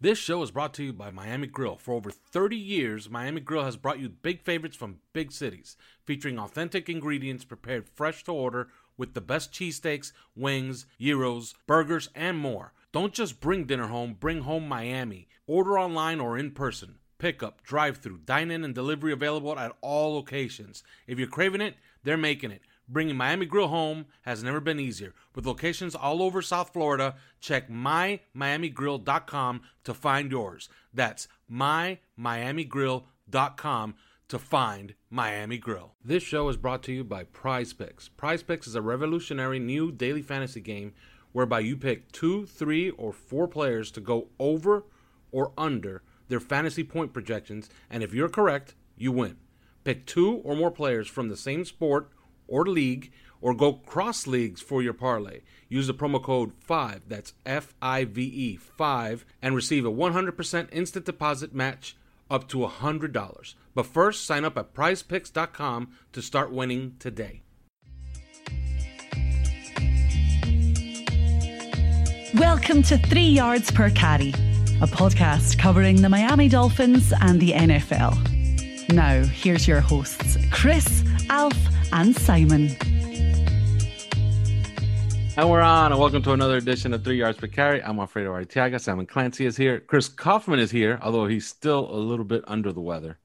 [0.00, 1.74] This show is brought to you by Miami Grill.
[1.74, 6.38] For over 30 years, Miami Grill has brought you big favorites from big cities, featuring
[6.38, 12.72] authentic ingredients prepared fresh to order with the best cheesesteaks, wings, gyros, burgers, and more.
[12.92, 15.26] Don't just bring dinner home, bring home Miami.
[15.48, 17.00] Order online or in person.
[17.18, 20.84] Pickup, drive through, dine in, and delivery available at all locations.
[21.08, 21.74] If you're craving it,
[22.04, 22.62] they're making it.
[22.88, 25.12] Bringing Miami Grill home has never been easier.
[25.34, 30.70] With locations all over South Florida, check mymiamigrill.com to find yours.
[30.94, 33.94] That's mymiamigrill.com
[34.28, 35.94] to find Miami Grill.
[36.04, 38.08] This show is brought to you by Prize Picks.
[38.08, 40.92] Prize Picks is a revolutionary new daily fantasy game
[41.32, 44.84] whereby you pick two, three, or four players to go over
[45.30, 49.36] or under their fantasy point projections, and if you're correct, you win.
[49.84, 52.10] Pick two or more players from the same sport
[52.48, 55.40] or league or go cross leagues for your parlay.
[55.68, 60.68] Use the promo code 5, that's F I V E 5, and receive a 100%
[60.72, 61.96] instant deposit match
[62.30, 63.54] up to $100.
[63.74, 67.42] But first, sign up at prizepicks.com to start winning today.
[72.34, 74.30] Welcome to Three Yards Per Carry,
[74.80, 78.92] a podcast covering the Miami Dolphins and the NFL.
[78.92, 81.56] Now, here's your hosts, Chris, Alf,
[81.92, 82.76] and Simon.
[85.36, 87.82] And we're on, and welcome to another edition of Three Yards Per Carry.
[87.82, 88.80] I'm Alfredo Artiaga.
[88.80, 89.80] Simon Clancy is here.
[89.80, 93.18] Chris Kaufman is here, although he's still a little bit under the weather.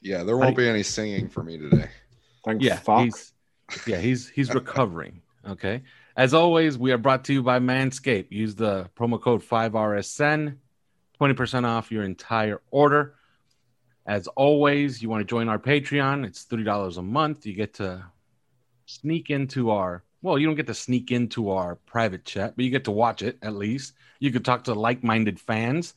[0.00, 1.90] Yeah, there won't be any singing for me today.
[2.44, 3.04] Thanks, yeah, fuck.
[3.04, 3.32] he's
[3.86, 5.20] yeah, he's he's recovering.
[5.46, 5.82] Okay.
[6.16, 8.30] As always, we are brought to you by Manscaped.
[8.30, 10.56] Use the promo code 5RSN,
[11.20, 13.14] 20% off your entire order.
[14.10, 17.46] As always, you want to join our Patreon, it's $30 a month.
[17.46, 18.04] You get to
[18.86, 22.72] sneak into our well, you don't get to sneak into our private chat, but you
[22.72, 23.94] get to watch it at least.
[24.18, 25.94] You could talk to like-minded fans,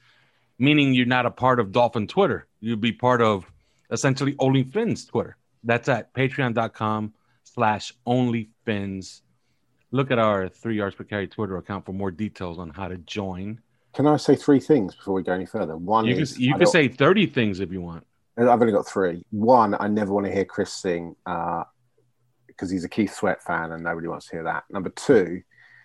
[0.60, 2.46] meaning you're not a part of Dolphin Twitter.
[2.60, 3.52] You'd be part of
[3.90, 5.36] essentially OnlyFins Twitter.
[5.64, 9.22] That's at patreon.com slash OnlyFins.
[9.90, 12.98] Look at our three yards per carry Twitter account for more details on how to
[13.00, 13.60] join.
[13.94, 15.78] Can I say three things before we go any further?
[15.78, 18.06] One You is can, you I can say 30 things if you want.
[18.38, 19.24] I've only got three.
[19.30, 21.16] One, I never want to hear Chris sing
[22.48, 24.64] because he's a Keith Sweat fan and nobody wants to hear that.
[24.70, 25.42] Number two,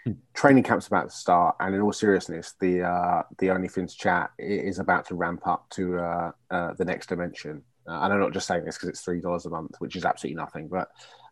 [0.07, 0.13] Hmm.
[0.33, 4.79] training camp's about to start, and in all seriousness, the uh, the OnlyFins chat is
[4.79, 7.63] about to ramp up to uh, uh, the next dimension.
[7.87, 10.05] Uh, and I'm not just saying this because it's three dollars a month, which is
[10.05, 10.89] absolutely nothing, but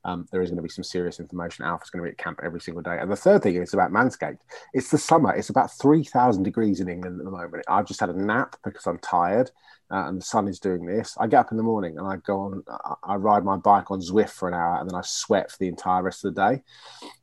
[0.07, 1.65] um, there is going to be some serious information.
[1.65, 2.97] Alpha's going to be at camp every single day.
[2.99, 4.39] And the third thing is about Manscaped.
[4.73, 5.35] It's the summer.
[5.35, 7.65] It's about 3,000 degrees in England at the moment.
[7.69, 9.51] I've just had a nap because I'm tired
[9.91, 11.17] uh, and the sun is doing this.
[11.19, 13.91] I get up in the morning and I go on, I, I ride my bike
[13.91, 16.51] on Zwift for an hour and then I sweat for the entire rest of the
[16.51, 16.63] day.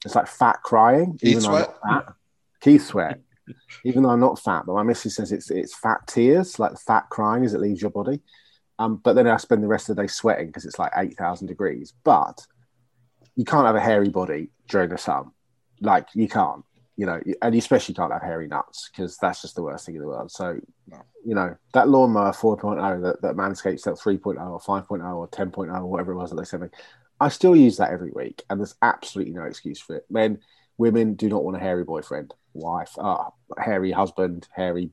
[0.04, 1.18] It's like fat crying.
[1.18, 1.76] Keith even though I'm sweat?
[1.88, 2.14] fat.
[2.60, 3.20] Keith sweat.
[3.86, 7.10] even though I'm not fat, but my missus says it's it's fat tears, like fat
[7.10, 8.22] crying as it leaves your body.
[8.80, 11.48] Um, but then I spend the rest of the day sweating because it's like 8,000
[11.48, 11.94] degrees.
[12.04, 12.46] But
[13.36, 15.32] you can't have a hairy body during the sun.
[15.82, 16.64] Like you can't,
[16.96, 19.96] you know, and you especially can't have hairy nuts because that's just the worst thing
[19.96, 20.32] in the world.
[20.32, 20.60] So,
[21.26, 25.86] you know, that lawnmower 4.0 that, that Manscaped sent 3.0 or 5.0 or 10.0 or
[25.86, 26.70] whatever it was that they sent me,
[27.20, 28.44] I still use that every week.
[28.50, 30.06] And there's absolutely no excuse for it.
[30.10, 30.40] Men,
[30.78, 34.92] women do not want a hairy boyfriend, wife, uh, hairy husband, hairy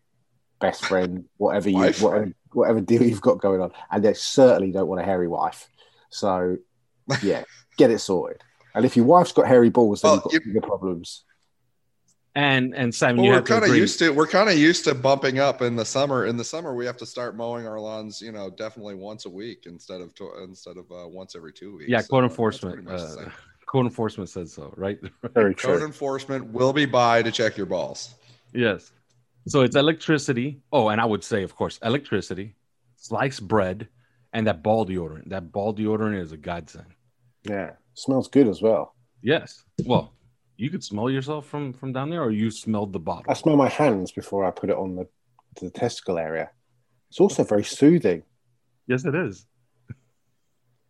[0.61, 3.73] best friend, whatever you, whatever, whatever deal you've got going on.
[3.91, 5.69] And they certainly don't want a hairy wife.
[6.11, 6.59] So,
[7.23, 7.45] yeah,
[7.81, 8.43] get it sorted.
[8.75, 11.25] And if your wife's got hairy balls, then Well, you've got you- bigger problems.
[12.37, 14.95] And and Simon, Well, you we're kind of used to we're kind of used to
[14.95, 16.27] bumping up in the summer.
[16.27, 19.31] In the summer, we have to start mowing our lawns, you know, definitely once a
[19.43, 21.91] week instead of to, instead of uh, once every two weeks.
[21.91, 22.75] yeah, So, code enforcement.
[22.85, 23.31] pretty much the Uh,
[23.67, 24.99] code enforcement says so, right?
[25.35, 28.15] Very Code enforcement will be by to check your balls.
[28.55, 28.93] yes.
[29.49, 30.61] So it's electricity.
[30.71, 32.55] Oh, and I would say, of course, electricity,
[32.97, 33.89] sliced bread,
[34.35, 35.31] and that ball deodorant.
[35.31, 36.91] That ball deodorant is a godsend.
[37.45, 38.95] Yeah, smells good as well.
[39.23, 39.65] Yes.
[39.85, 40.13] Well,
[40.57, 43.31] you could smell yourself from from down there, or you smelled the bottle.
[43.31, 45.07] I smell my hands before I put it on the
[45.61, 46.51] the testicle area.
[47.09, 48.23] It's also very soothing.
[48.87, 49.47] Yes, it is.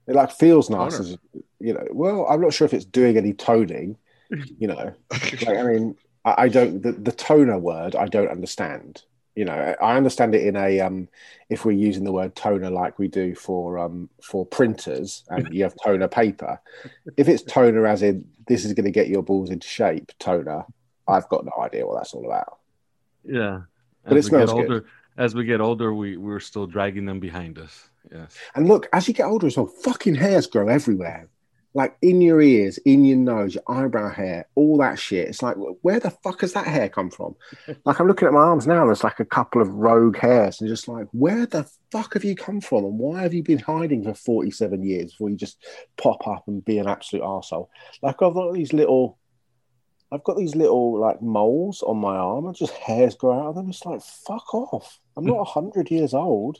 [0.06, 1.16] It like feels nice, as,
[1.60, 1.86] you know.
[1.92, 3.96] Well, I'm not sure if it's doing any toning.
[4.58, 7.94] You know, like, I mean, I, I don't the, the toner word.
[7.94, 9.02] I don't understand.
[9.36, 11.08] You know, I understand it in a um,
[11.48, 15.62] if we're using the word toner like we do for um for printers and you
[15.62, 16.60] have toner paper.
[17.16, 20.64] If it's toner as in this is going to get your balls into shape, toner,
[21.06, 22.58] I've got no idea what that's all about.
[23.24, 23.62] Yeah.
[24.04, 24.84] But As it smells good.
[25.16, 27.88] as we get older, we we're still dragging them behind us.
[28.10, 28.36] Yes.
[28.54, 31.28] And look, as you get older as well, fucking hairs grow everywhere.
[31.72, 35.28] Like in your ears, in your nose, your eyebrow hair, all that shit.
[35.28, 37.36] It's like, where the fuck has that hair come from?
[37.84, 40.68] like I'm looking at my arms now, there's like a couple of rogue hairs, and
[40.68, 42.84] just like, where the fuck have you come from?
[42.84, 45.64] And why have you been hiding for 47 years before you just
[45.96, 47.68] pop up and be an absolute arsehole?
[48.02, 49.18] Like I've got these little
[50.12, 53.54] I've got these little like moles on my arm and just hairs grow out of
[53.54, 53.70] them.
[53.70, 54.98] It's like, fuck off.
[55.16, 56.58] I'm not hundred years old.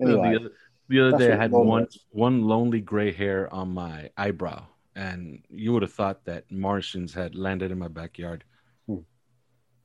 [0.00, 0.50] Anyway, the other,
[0.92, 5.42] the other that's day, I had one one lonely gray hair on my eyebrow, and
[5.48, 8.44] you would have thought that Martians had landed in my backyard.
[8.86, 8.98] Hmm.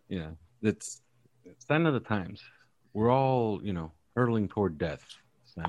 [0.09, 0.31] Yeah,
[0.61, 1.01] it's
[1.45, 2.43] it's the end of the times.
[2.93, 5.03] We're all, you know, hurtling toward death.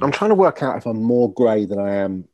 [0.02, 2.28] I'm trying to work out if I'm more grey than I am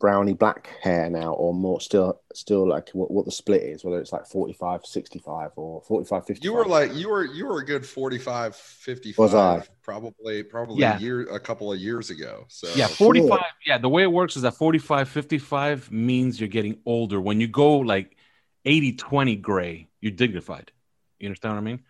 [0.00, 3.98] browny black hair now, or more still still like what, what the split is, whether
[4.00, 6.44] it's like 45, 65 or 45, 55.
[6.44, 9.62] You were like you were you were a good 45 55 Was I?
[9.82, 10.96] probably probably Yeah.
[10.96, 12.44] a year a couple of years ago.
[12.48, 13.40] So Yeah, 45.
[13.66, 17.20] Yeah, the way it works is that 45, 55 means you're getting older.
[17.20, 18.16] When you go like
[18.64, 20.70] 80, 20 gray, you're dignified.
[21.18, 21.80] You understand what I mean?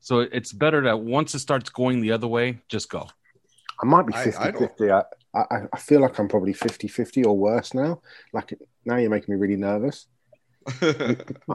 [0.00, 3.08] So it's better that once it starts going the other way, just go.
[3.82, 4.90] I might be I- 50 I don't- 50.
[4.90, 5.02] I,
[5.34, 8.00] I, I feel like I'm probably 50 50 or worse now.
[8.32, 10.06] Like now you're making me really nervous.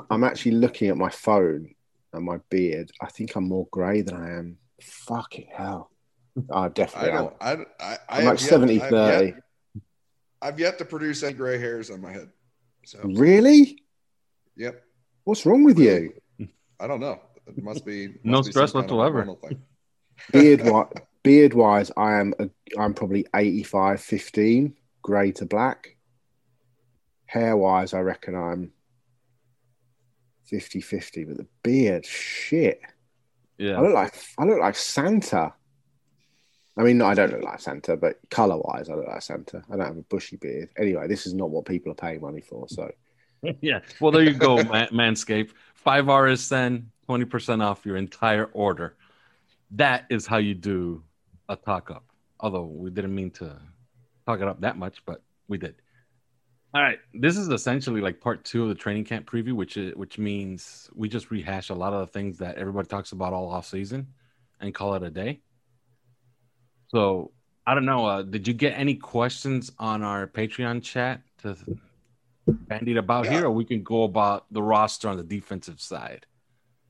[0.10, 1.74] I'm actually looking at my phone
[2.14, 2.92] and my beard.
[3.02, 4.58] I think I'm more grey than I am.
[4.82, 5.90] Fucking hell.
[6.54, 7.18] I I definitely am.
[7.18, 9.26] don't I I, I I'm have like yet- 70 I've 30.
[9.26, 9.36] Yet,
[10.44, 12.30] I've yet to produce any gray hairs on my head.
[12.86, 13.84] So Really?
[14.56, 14.84] yep.
[15.24, 16.14] What's wrong with you?
[16.80, 17.20] I don't know.
[17.48, 19.36] It must be must No be some stress kind of whatsoever.
[19.48, 19.62] thing.
[20.32, 20.88] Beard wise,
[21.24, 25.96] beard wise, I am a, I'm probably 85 15, grey to black.
[27.26, 28.72] Hair wise, I reckon I'm
[30.46, 32.82] 50 50, but the beard, shit.
[33.58, 33.78] Yeah.
[33.78, 35.54] I look like I look like Santa.
[36.78, 39.62] I mean, I don't look like Santa, but color wise, I look like Santa.
[39.70, 40.70] I don't have a bushy beard.
[40.78, 42.68] Anyway, this is not what people are paying money for.
[42.68, 42.92] So
[43.62, 43.80] yeah.
[44.00, 45.52] Well, there you go, man- Manscaped.
[45.76, 48.96] Five RSN, 20% off your entire order.
[49.72, 51.04] That is how you do
[51.52, 52.06] a talk up.
[52.40, 53.60] Although we didn't mean to
[54.26, 55.76] talk it up that much, but we did.
[56.74, 57.00] All right.
[57.14, 60.90] This is essentially like part two of the training camp preview, which is, which means
[60.96, 64.08] we just rehash a lot of the things that everybody talks about all off season
[64.62, 65.42] and call it a day.
[66.88, 67.32] So
[67.68, 68.06] I don't know.
[68.06, 71.58] Uh, did you get any questions on our Patreon chat to
[72.48, 73.32] bandied about Yeah.
[73.32, 76.26] here, or we can go about the roster on the defensive side?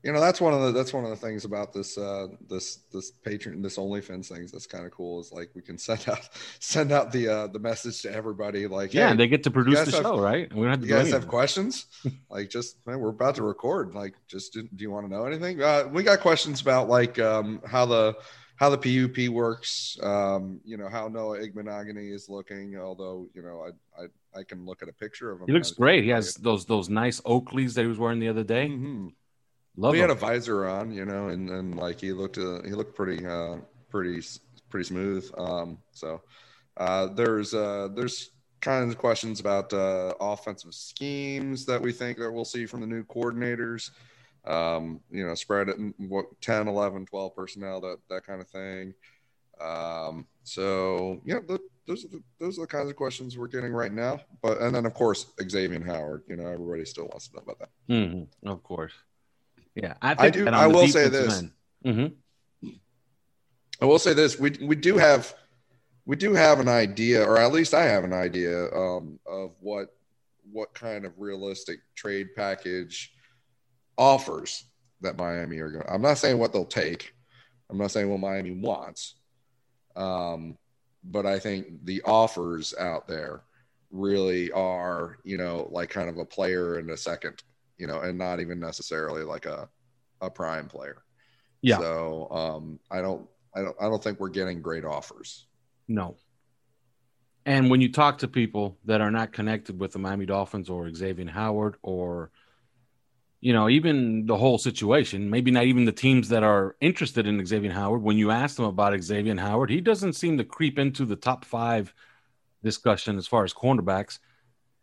[0.04, 2.78] You know, that's one of the that's one of the things about this uh this
[2.92, 6.28] this patron this OnlyFans things that's kind of cool is like we can send out
[6.58, 9.50] send out the uh the message to everybody like Yeah, hey, and they get to
[9.52, 10.50] produce the have- show, right?
[10.50, 11.86] And we don't have to you guys have questions
[12.30, 15.24] like just man we're about to record like just do, do you want to know
[15.24, 18.16] anything uh, we got questions about like um how the
[18.56, 23.66] how the pup works um you know how Noah Igbinoghene is looking although you know
[23.68, 26.02] i i, I can look at a picture of him He looks great.
[26.04, 28.68] He has those those nice Oakleys that he was wearing the other day.
[28.68, 29.12] Mhm.
[29.76, 32.70] Love he had a visor on you know and then like he looked uh, he
[32.70, 33.56] looked pretty uh
[33.90, 34.22] pretty
[34.68, 36.20] pretty smooth um so
[36.76, 42.30] uh there's uh there's kinds of questions about uh offensive schemes that we think that
[42.30, 43.90] we'll see from the new coordinators
[44.44, 48.48] um you know spread it in what 10 11 12 personnel that that kind of
[48.48, 48.94] thing.
[49.60, 53.72] Um so yeah th- those are the those are the kinds of questions we're getting
[53.72, 57.36] right now but and then of course xavier howard you know everybody still wants to
[57.36, 57.70] know about that.
[57.88, 58.92] Mhm, of course.
[59.74, 61.42] Yeah, I, I do- I will say this.
[61.84, 62.14] Mhm.
[63.80, 65.34] I will say this: we we do have
[66.04, 69.88] we do have an idea, or at least I have an idea um, of what
[70.50, 73.12] what kind of realistic trade package
[73.96, 74.64] offers
[75.00, 75.84] that Miami are going.
[75.88, 77.14] I'm not saying what they'll take.
[77.70, 79.14] I'm not saying what Miami wants.
[79.96, 80.58] Um,
[81.04, 83.42] but I think the offers out there
[83.90, 87.42] really are, you know, like kind of a player and a second,
[87.78, 89.68] you know, and not even necessarily like a
[90.20, 91.02] a prime player.
[91.62, 91.78] Yeah.
[91.78, 95.46] So um, I don't, I don't, I don't think we're getting great offers.
[95.88, 96.16] No.
[97.44, 100.92] And when you talk to people that are not connected with the Miami Dolphins or
[100.94, 102.30] Xavier Howard or
[103.42, 107.44] you know, even the whole situation, maybe not even the teams that are interested in
[107.44, 111.04] Xavier Howard, when you ask them about Xavier Howard, he doesn't seem to creep into
[111.04, 111.92] the top five
[112.62, 114.20] discussion as far as cornerbacks.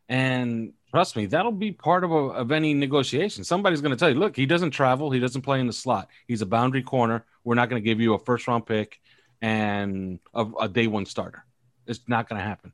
[0.10, 3.44] And trust me, that'll be part of, a, of any negotiation.
[3.44, 6.10] Somebody's going to tell you, look, he doesn't travel, he doesn't play in the slot.
[6.28, 7.26] He's a boundary corner.
[7.44, 9.00] We're not going to give you a first round pick
[9.42, 11.46] and a, a day one starter.
[11.88, 12.74] It's not going to happen.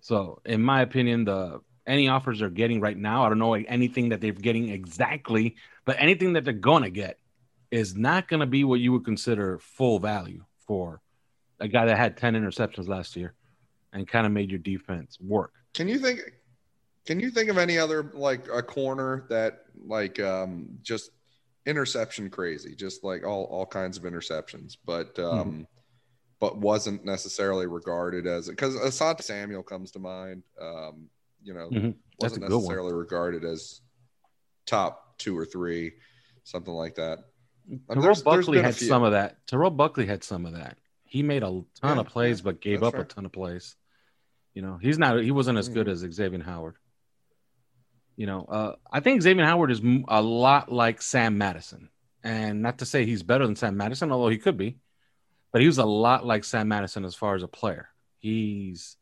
[0.00, 3.24] So, in my opinion, the any offers they're getting right now.
[3.24, 7.18] I don't know anything that they're getting exactly, but anything that they're going to get
[7.70, 11.00] is not going to be what you would consider full value for
[11.60, 13.34] a guy that had 10 interceptions last year
[13.92, 15.52] and kind of made your defense work.
[15.74, 16.20] Can you think
[17.08, 21.10] can you think of any other like a corner that like um just
[21.64, 25.62] interception crazy, just like all all kinds of interceptions, but um mm-hmm.
[26.38, 30.42] but wasn't necessarily regarded as because Asante Samuel comes to mind.
[30.60, 31.08] Um
[31.42, 31.90] you know, mm-hmm.
[32.20, 33.80] wasn't necessarily regarded as
[34.66, 35.94] top two or three,
[36.44, 37.20] something like that.
[37.88, 39.38] Terrell there's, Buckley there's had some of that.
[39.46, 40.76] Terrell Buckley had some of that.
[41.04, 43.00] He made a ton yeah, of plays, but gave up fair.
[43.00, 43.76] a ton of plays.
[44.52, 45.22] You know, he's not.
[45.22, 46.04] He wasn't as good mm-hmm.
[46.04, 46.74] as Xavier Howard.
[48.18, 51.88] You know, uh, I think Xavier Howard is a lot like Sam Madison,
[52.24, 54.78] and not to say he's better than Sam Madison, although he could be,
[55.52, 57.88] but he was a lot like Sam Madison as far as a player.
[58.18, 58.96] He's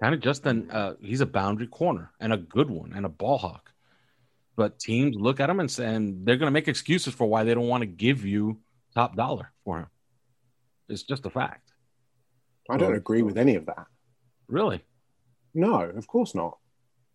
[0.00, 3.08] kind of just an uh, he's a boundary corner and a good one and a
[3.08, 3.72] ball hawk.
[4.54, 7.42] But teams look at him and, say, and they're going to make excuses for why
[7.42, 8.60] they don't want to give you
[8.94, 9.86] top dollar for him.
[10.88, 11.72] It's just a fact.
[12.70, 13.86] I don't agree with any of that.
[14.46, 14.84] Really?
[15.52, 16.58] No, of course not.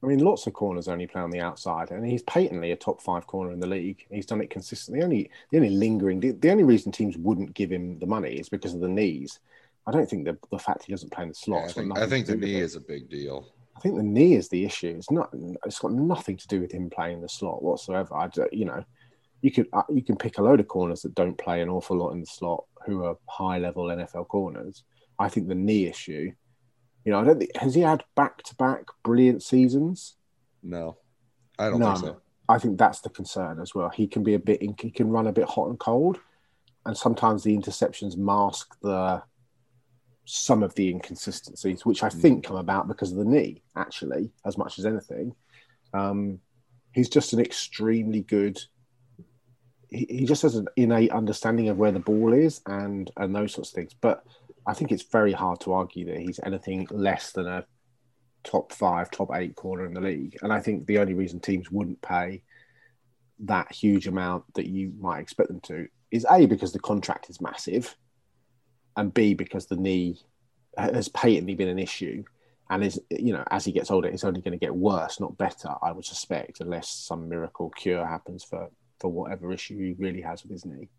[0.06, 3.02] I mean, lots of corners only play on the outside, and he's patently a top
[3.02, 4.06] five corner in the league.
[4.12, 5.00] He's done it consistently.
[5.00, 8.34] The only, the only lingering, the, the only reason teams wouldn't give him the money
[8.34, 9.40] is because of the knees.
[9.88, 11.64] I don't think the the fact he doesn't play in the slot.
[11.64, 13.52] Yeah, I think, I think the knee is a big deal.
[13.76, 14.96] I think the knee is the issue.
[14.96, 15.30] It's not.
[15.66, 18.16] It's got nothing to do with him playing the slot whatsoever.
[18.16, 18.86] I, you know,
[19.42, 21.98] you could uh, you can pick a load of corners that don't play an awful
[21.98, 24.84] lot in the slot who are high level NFL corners.
[25.18, 26.32] I think the knee issue.
[27.06, 30.16] You know, I don't think has he had back to back brilliant seasons.
[30.64, 30.98] No,
[31.60, 32.22] I don't no, think so.
[32.50, 33.90] I think that's the concern as well.
[33.90, 34.62] He can be a bit.
[34.62, 36.20] He can run a bit hot and cold,
[36.86, 39.22] and sometimes the interceptions mask the
[40.26, 44.58] some of the inconsistencies, which I think come about because of the knee, actually, as
[44.58, 45.36] much as anything.
[45.94, 46.40] Um,
[46.94, 48.60] he's just an extremely good.
[49.90, 53.54] He, he just has an innate understanding of where the ball is and and those
[53.54, 53.94] sorts of things.
[54.02, 54.26] But
[54.68, 57.66] I think it's very hard to argue that he's anything less than a
[58.44, 60.38] top five, top eight corner in the league.
[60.42, 62.42] And I think the only reason teams wouldn't pay
[63.40, 67.42] that huge amount that you might expect them to is a because the contract is
[67.42, 67.96] massive
[68.96, 70.18] and B because the knee
[70.78, 72.24] has patently been an issue,
[72.70, 75.38] and is you know as he gets older, it's only going to get worse, not
[75.38, 75.70] better.
[75.82, 78.70] I would suspect, unless some miracle cure happens for
[79.00, 80.90] for whatever issue he really has with his knee.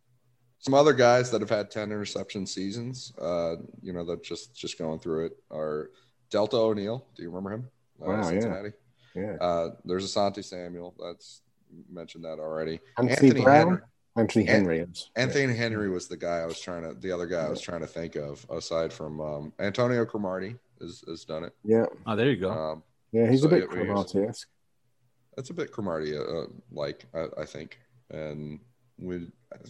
[0.66, 4.78] Some other guys that have had ten interception seasons, uh, you know, that just just
[4.78, 5.92] going through it are
[6.28, 7.06] Delta O'Neal.
[7.14, 7.68] Do you remember him?
[8.02, 8.70] Uh, wow, Cincinnati.
[9.14, 9.22] yeah.
[9.22, 9.32] Yeah.
[9.40, 10.92] Uh, there's Asante Samuel.
[11.00, 11.42] That's
[11.88, 12.80] mentioned that already.
[12.98, 13.66] Anthony, Anthony Brown.
[13.68, 13.82] Henry.
[14.16, 15.10] Anthony Henry is.
[15.14, 17.82] Anthony Henry was the guy I was trying to, the other guy I was trying
[17.82, 21.54] to think of, aside from um, Antonio Cromartie has, has done it.
[21.62, 21.84] Yeah.
[22.08, 22.50] Oh, there you go.
[22.50, 22.82] Um,
[23.12, 24.48] yeah, he's so a bit Cromartie esque.
[25.36, 27.78] That's a bit Cromartie uh, like, I, I, think.
[28.10, 28.58] And
[28.98, 29.28] we,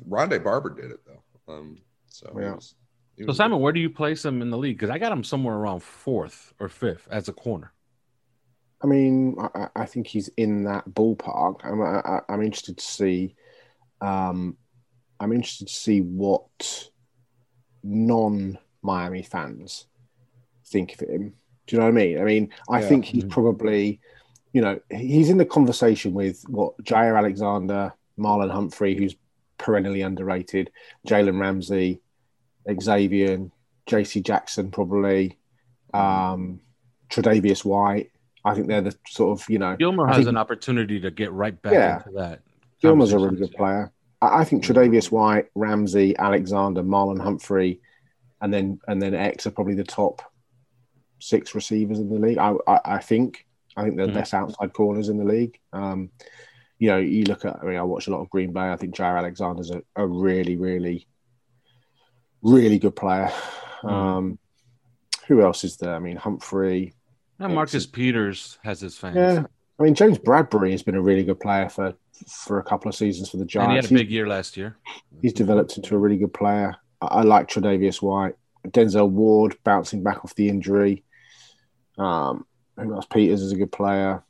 [0.09, 1.53] Rondé Barber did it though.
[1.53, 1.79] Um,
[2.09, 2.49] so yeah.
[2.49, 2.75] He was,
[3.17, 3.63] he so Simon, good.
[3.63, 4.77] where do you place him in the league?
[4.77, 7.73] Because I got him somewhere around fourth or fifth as a corner.
[8.83, 11.65] I mean, I, I think he's in that ballpark.
[11.65, 13.35] I'm, I, I'm interested to see
[14.01, 14.57] um,
[15.21, 16.91] I'm interested to see what
[17.83, 19.87] non Miami fans
[20.67, 21.35] think of him.
[21.67, 22.21] Do you know what I mean?
[22.21, 22.89] I mean, I yeah.
[22.89, 23.31] think he's mm-hmm.
[23.31, 24.01] probably,
[24.53, 29.15] you know, he's in the conversation with what Jaire Alexander, Marlon Humphrey, who's
[29.59, 30.71] perennially underrated,
[31.07, 32.01] Jalen Ramsey,
[32.81, 33.51] Xavier,
[33.87, 35.39] JC Jackson, probably,
[35.95, 36.61] um,
[37.11, 38.11] Tre'Davious White.
[38.45, 39.77] I think they're the sort of, you know.
[39.77, 42.41] Gilmore has think, an opportunity to get right back yeah, into that.
[42.81, 43.93] Gilmore's a really good player.
[44.23, 47.81] I think Tre'Davious White, Ramsey, Alexander, Marlon Humphrey,
[48.41, 50.23] and then and then X are probably the top
[51.19, 52.39] six receivers in the league.
[52.39, 53.47] I I, I think
[53.77, 54.21] I think they're the mm-hmm.
[54.21, 55.59] best outside corners in the league.
[55.73, 56.11] Um,
[56.79, 57.57] you know, you look at.
[57.63, 58.71] I mean, I watch a lot of Green Bay.
[58.71, 61.07] I think Jaire Alexander's a, a really, really,
[62.43, 63.31] really good player.
[63.83, 63.89] Mm-hmm.
[63.89, 64.39] Um,
[65.29, 65.95] who else is there?
[65.95, 66.95] I mean, Humphrey.
[67.39, 69.17] Now Marcus Peters has his fans.
[69.17, 69.45] Yeah,
[69.79, 71.95] I mean, James Bradberry has been a really good player for
[72.29, 73.71] for a couple of seasons for the And Giants.
[73.71, 74.77] he had a He's- big year last year.
[75.21, 76.75] he's developed into a really good player.
[77.03, 78.35] I, I like Tre'Davious White,
[78.69, 81.05] Denzel Ward bouncing back off the injury.
[81.99, 82.47] Um,
[82.79, 83.05] who else?
[83.07, 84.23] Peters is a good player.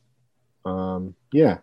[0.65, 1.59] Um, yeah,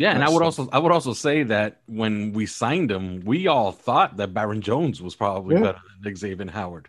[0.00, 3.48] Yeah, and I would also I would also say that when we signed him, we
[3.48, 5.62] all thought that Byron Jones was probably Yeah.
[5.62, 6.88] better than Xavier Howard.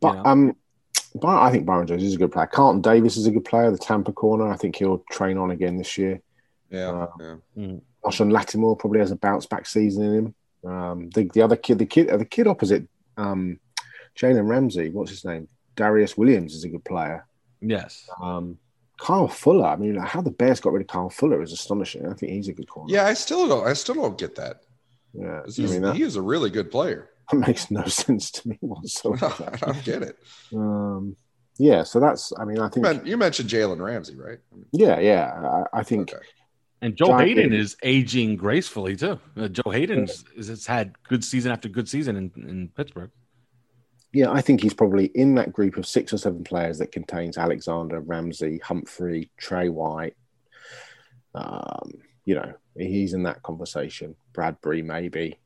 [0.00, 0.24] but know?
[0.30, 0.56] um,
[1.14, 2.48] Byron, I think Byron Jones is a good player.
[2.48, 3.70] Carlton Davis is a good player.
[3.70, 6.20] The Tampa corner, I think he'll train on again this year.
[6.70, 7.76] Yeah, Uh, yeah.
[8.04, 10.34] Marshon Lattimore probably has a bounce back season in him.
[10.72, 13.60] Um, the, the other kid, the kid, the kid opposite, um,
[14.18, 15.46] Jalen Ramsey, what's his name?
[15.76, 17.26] Darious Williams is a good player.
[17.60, 18.08] Yes.
[18.20, 18.58] Um,
[19.00, 19.66] Kyle Fuller.
[19.66, 22.06] I mean, how the Bears got rid of Kyle Fuller is astonishing.
[22.06, 22.92] I think he's a good corner.
[22.92, 23.66] Yeah, I still don't.
[23.66, 24.62] I still don't get that.
[25.14, 25.40] yeah.
[25.44, 27.08] 'Cause I mean, that, he is a really good player.
[27.30, 29.50] that makes no sense to me whatsoever.
[29.52, 30.16] I don't get it.
[30.54, 31.16] um,
[31.58, 31.82] yeah.
[31.82, 32.32] So that's.
[32.38, 33.06] I mean, I You, think.
[33.06, 34.38] you mentioned Jalen Ramsey, right?
[34.72, 35.64] Yeah, yeah.
[35.74, 36.12] I, I think.
[36.12, 36.24] okay.
[36.82, 39.18] And Joe Giant- Haden is aging gracefully too.
[39.36, 43.10] Uh, Joe Haden has had good season after good season in, in Pittsburgh.
[44.12, 47.38] Yeah, I think he's probably in that group of six or seven players that contains
[47.38, 50.16] Alexander, Ramsey, Humphrey, Trey White.
[51.34, 51.92] Um,
[52.24, 54.16] you know, he's in that conversation.
[54.32, 55.38] Bradberry, maybe.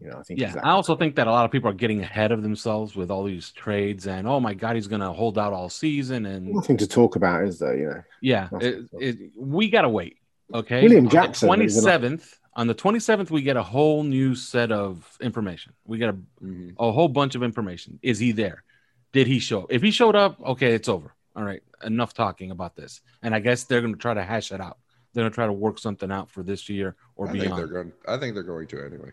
[0.00, 0.40] You know, I think.
[0.40, 3.10] Yeah, I also think that a lot of people are getting ahead of themselves with
[3.10, 6.48] all these trades and oh my god, he's going to hold out all season and
[6.48, 7.76] nothing to talk about, is there?
[7.76, 10.16] You know, yeah, it, it, we got to wait.
[10.52, 12.38] Okay, William Jackson 27th.
[12.54, 15.72] On the 27th, we get a whole new set of information.
[15.84, 16.74] We get a Mhm.
[16.78, 17.98] a whole bunch of information.
[18.02, 18.64] Is he there?
[19.12, 19.66] Did he show up?
[19.72, 21.14] If he showed up, okay, it's over.
[21.36, 23.00] All right, enough talking about this.
[23.22, 24.78] And I guess they're going to try to hash it out.
[25.12, 27.54] They're going to try to work something out for this year or I think they're
[27.66, 27.70] beyond.
[27.72, 27.92] going.
[28.06, 29.12] I think they're going to anyway.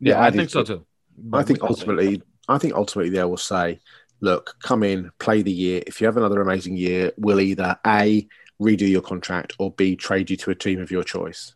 [0.00, 0.76] Yeah, Yeah, I, I think think so so.
[0.78, 0.86] too.
[1.32, 3.80] I think we- ultimately, I think ultimately they will say,
[4.20, 5.82] look, come in, play the year.
[5.86, 8.26] If you have another amazing year, we'll either a
[8.60, 11.54] redo your contract or b trade you to a team of your choice,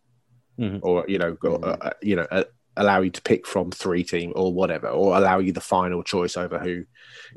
[0.59, 0.81] Mhm.
[0.83, 1.79] or you know, go, Mhm.
[1.81, 2.45] uh, you know, uh,
[2.79, 6.37] allow you to pick from three team or whatever, or allow you the final choice
[6.37, 6.85] over who,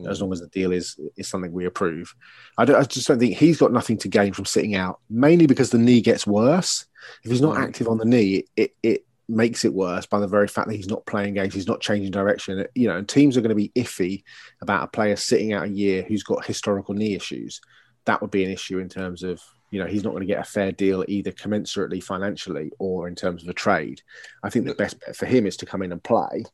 [0.07, 2.13] as long as the deal is is something we approve.
[2.57, 5.45] I, don't, I just don't think he's got nothing to gain from sitting out, mainly
[5.47, 6.85] because the knee gets worse.
[7.23, 7.63] If he's not Mhm.
[7.63, 10.89] active on the knee, it it makes it worse by the very fact that he's
[10.89, 12.65] not playing games, he's not changing direction.
[12.75, 14.23] You know, and teams are going to be iffy
[14.61, 17.61] about a player sitting out a year who's got historical knee issues.
[18.05, 19.39] That would be an issue in terms of
[19.71, 23.15] you know he's not going to get a fair deal either commensurately financially or in
[23.15, 24.01] terms of a trade.
[24.43, 26.45] I think the best bet for him is to come in and play.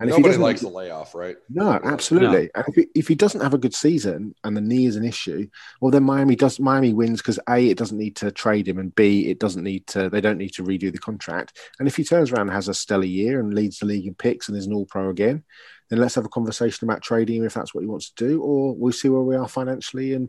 [0.00, 1.36] And if he Nobody doesn't likes the layoff, right?
[1.48, 2.50] no, absolutely.
[2.56, 5.04] And if he, if he doesn't have a good season and the knee is an
[5.04, 5.48] issue,
[5.80, 6.58] well, then Miami does.
[6.58, 9.86] Miami wins because a it doesn't need to trade him, and b it doesn't need
[9.88, 10.10] to.
[10.10, 11.58] They don't need to redo the contract.
[11.78, 14.14] And if he turns around and has a stellar year and leads the league in
[14.14, 15.44] picks and is an All Pro again,
[15.90, 18.42] then let's have a conversation about trading him if that's what he wants to do,
[18.42, 20.28] or we'll see where we are financially and.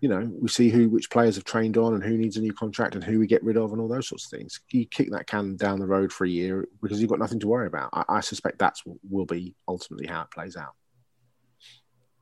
[0.00, 2.52] You know, we see who which players have trained on and who needs a new
[2.52, 4.60] contract and who we get rid of and all those sorts of things.
[4.70, 7.48] You kick that can down the road for a year because you've got nothing to
[7.48, 7.90] worry about.
[7.92, 10.74] I, I suspect that's what will be ultimately how it plays out.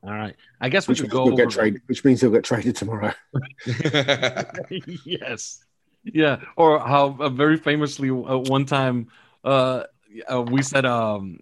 [0.03, 0.35] All right.
[0.61, 3.13] I guess we Which means, go get traded, which means he'll get traded tomorrow.
[5.05, 5.63] yes.
[6.03, 6.41] Yeah.
[6.55, 9.07] Or how uh, very famously uh, one time
[9.43, 9.83] uh,
[10.31, 11.39] uh, we said, um,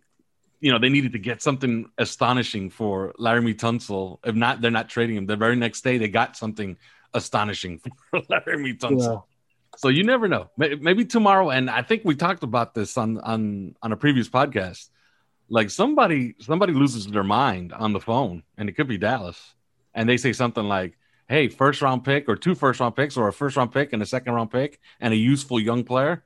[0.60, 4.20] you know, they needed to get something astonishing for Laremy Tunsil.
[4.24, 5.26] If not, they're not trading him.
[5.26, 6.78] The very next day, they got something
[7.14, 9.24] astonishing for Laremy Tunsil.
[9.78, 10.50] So you never know.
[10.58, 14.90] Maybe tomorrow, and I think we talked about this on on on a previous podcast.
[15.50, 19.54] Like somebody somebody loses their mind on the phone, and it could be Dallas,
[19.94, 23.28] and they say something like, "Hey, first round pick, or two first round picks, or
[23.28, 26.24] a first round pick and a second round pick, and a useful young player."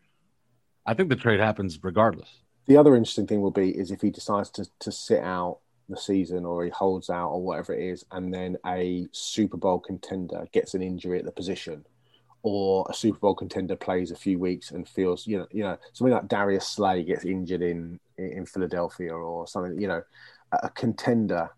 [0.86, 2.30] I think the trade happens regardless.
[2.70, 5.58] The other interesting thing will be is if he decides to, to sit out
[5.90, 9.80] the season or he holds out or whatever it is, and then a Super Bowl
[9.80, 11.84] contender gets an injury at the position,
[12.44, 15.80] or a Super Bowl contender plays a few weeks and feels, you know, you know,
[15.94, 20.04] something like Darius Slay gets injured in in Philadelphia or something, you know,
[20.52, 21.50] a contender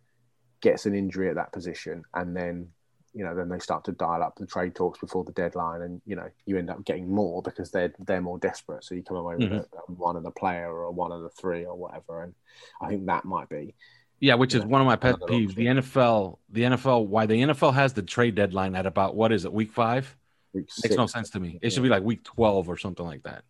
[0.62, 2.69] gets an injury at that position, and then
[3.13, 6.02] you know, then they start to dial up the trade talks before the deadline, and
[6.06, 8.84] you know, you end up getting more because they're they're more desperate.
[8.84, 9.58] So you come away with Mhm.
[9.74, 12.24] a, a one of the player or a one of the three or whatever.
[12.24, 12.34] And
[12.82, 13.76] I think that might be
[14.19, 14.67] Yeah, which is Yeah.
[14.67, 15.56] one of my pet peeves.
[15.56, 19.45] The NFL, the NFL, why the NFL has the trade deadline at about what is
[19.45, 20.15] it, week five?
[20.54, 20.95] week Makes six.
[20.95, 21.58] no sense to me.
[21.62, 23.43] It should be like week twelve or something like that.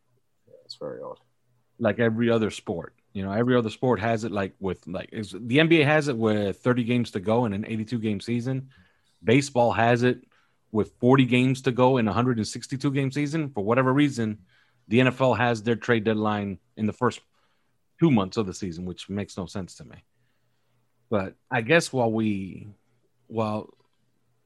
[0.65, 1.19] It's very odd.
[1.80, 2.93] like every other sport.
[3.13, 6.58] You know, every other sport has it like with like the NBA has it with
[6.62, 8.69] 30 games to go in an 82 game season.
[9.23, 10.23] Baseball has it
[10.71, 13.49] with 40 games to go in 162 game season.
[13.49, 14.39] For whatever reason,
[14.88, 17.19] the NFL has their trade deadline in the first
[17.99, 19.97] two months of the season, which makes no sense to me.
[21.10, 22.69] But I guess while we,
[23.27, 23.69] well,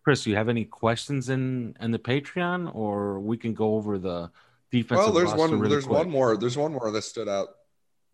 [0.03, 4.29] Chris, you have any questions in in the Patreon, or we can go over the
[4.71, 5.05] defensive.
[5.05, 5.51] Well, there's one.
[5.51, 5.97] really there's quick.
[5.99, 6.38] one more.
[6.38, 7.49] There's one more that stood out.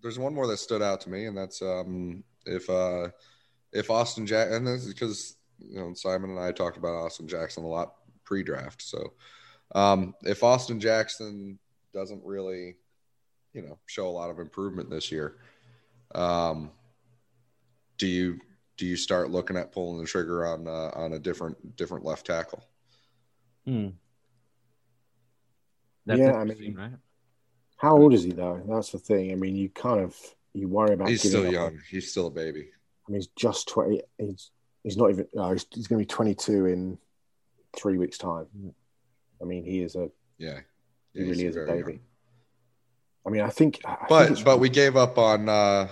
[0.02, 3.10] There's one more that stood out to me, and that's um, if uh,
[3.74, 5.36] if Austin Jack and this is because
[5.70, 8.82] you know Simon and I talked about Austin Jackson a lot pre-draft.
[8.82, 9.14] So
[9.76, 11.60] um, if Austin Jackson
[11.94, 12.76] doesn't really,
[13.54, 15.38] you know, show a lot of improvement this year,
[16.16, 16.72] um,
[17.98, 18.40] do you
[18.78, 22.26] do you start looking at pulling the trigger on uh, on a different different left
[22.26, 22.64] tackle?
[23.66, 23.90] Hmm.
[26.06, 26.92] That's Yeah, I mean- right?
[27.78, 28.62] How old is he though?
[28.68, 29.32] That's the thing.
[29.32, 30.16] I mean, you kind of
[30.54, 31.10] you worry about.
[31.10, 31.82] He's giving still up- young.
[31.90, 32.70] He's still a baby.
[33.08, 34.02] I mean, he's just twenty.
[34.20, 34.52] He's
[34.84, 35.28] he's not even.
[35.34, 36.98] No, he's, he's going to be twenty-two in
[37.78, 38.46] three weeks' time.
[39.42, 40.60] I mean, he is a Yeah,
[41.14, 41.92] he really is a baby.
[41.94, 42.00] young.
[43.26, 43.82] I mean, I think.
[43.86, 45.88] I But it's- but we gave up on uh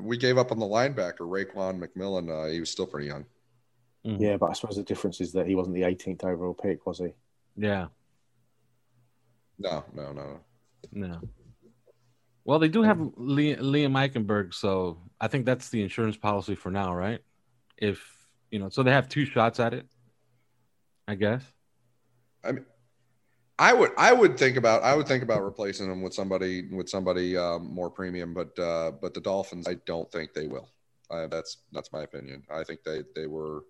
[0.00, 2.30] we gave up on the linebacker Raekwon McMillan.
[2.30, 3.24] Uh, he was still pretty young.
[4.06, 4.18] Mhm.
[4.20, 6.98] yeah, but I suppose the difference is that he wasn't the 18th overall pick, was
[6.98, 7.08] he?
[7.56, 7.86] Yeah.
[9.58, 10.40] No, no, no.
[10.90, 11.20] No.
[12.44, 16.70] Well, they do have Liam, Liam Eichenberg, so I think that's the insurance policy for
[16.72, 17.20] now, right?
[17.82, 18.00] If
[18.52, 19.86] you know, so they have two shots at it,
[21.08, 21.42] I guess.
[22.44, 22.64] I mean,
[23.58, 26.88] I would I would think about I would think about replacing them with somebody with
[26.88, 30.68] somebody um, more premium, but uh, but the Dolphins I don't think they will.
[31.10, 32.44] Uh, that's that's my opinion.
[32.48, 33.64] I think they they were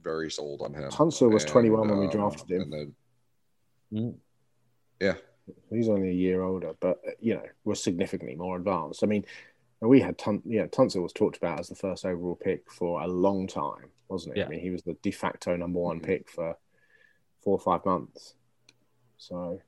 [0.00, 0.88] very sold on him.
[0.90, 2.62] Tunsil was And, 21 when we um, drafted him.
[2.62, 2.94] and then-
[3.92, 4.16] Mm.
[5.00, 5.14] yeah,
[5.70, 9.04] He's only a year older, but uh, you know, was significantly more advanced.
[9.04, 9.24] I mean,
[9.80, 13.06] we had Tun- yeah, Tunsil was talked about as the first overall pick for a
[13.06, 14.40] long time, wasn't it?
[14.40, 14.46] Yeah.
[14.46, 16.04] I mean, he was the de facto number one Mhm.
[16.04, 16.56] pick for
[17.42, 18.34] four or five months.
[19.18, 19.60] So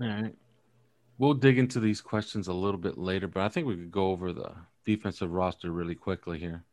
[0.00, 0.34] All right.
[1.18, 4.10] We'll dig into these questions a little bit later, but I think we could go
[4.12, 6.64] over the defensive roster really quickly here.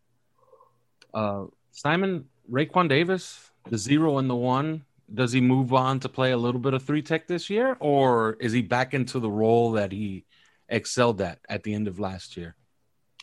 [1.13, 4.86] Uh, Simon Raekwon Davis, the zero and the one.
[5.12, 8.34] Does he move on to play a little bit of three tech this year, or
[8.39, 10.25] is he back into the role that he
[10.69, 12.56] excelled at at the end of last year?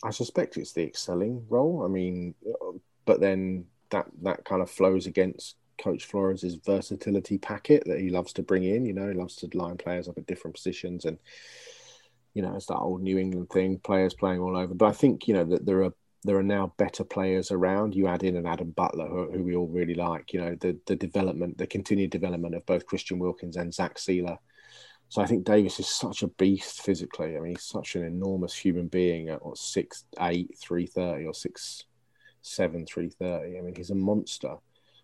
[0.03, 1.85] I suspect it's the excelling role.
[1.85, 2.35] I mean,
[3.05, 8.33] but then that that kind of flows against Coach Flores' versatility packet that he loves
[8.35, 8.85] to bring in.
[8.85, 11.19] You know, he loves to line players up at different positions, and
[12.35, 14.75] you know, it's that old New England thing, players playing all over.
[14.75, 15.93] But I think you know that there are
[16.25, 17.95] there are now better players around.
[17.95, 20.33] You add in an Adam Butler, who, who we all really like.
[20.33, 24.39] You know, the the development, the continued development of both Christian Wilkins and Zach Sieler.
[25.13, 27.37] So I think Davis is such a beast physically.
[27.37, 31.35] I mean, he's such an enormous human being at what six eight three thirty or
[31.35, 31.85] six
[32.41, 33.59] seven three thirty.
[33.59, 34.55] I mean, he's a monster.